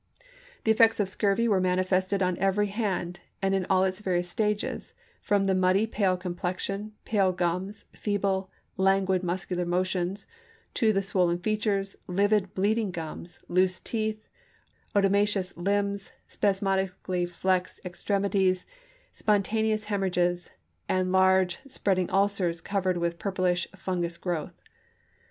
[0.01, 0.25] ibid., p.
[0.25, 4.27] 62* The effects of scurvy were manifested on every hand, and in all its various
[4.27, 10.25] stages, from the muddy, pale complexion, pale gums, feeble, languid mus cular motions
[10.73, 14.25] to the swollen features, livid, bleeding gums, loose teeth,
[14.95, 18.65] oedematous limbs, spasmodically flexed extremities,
[19.11, 20.49] spontaneous hem orrhages,
[20.89, 24.63] and large, spreading ulcers covered with purplish, fungous growth.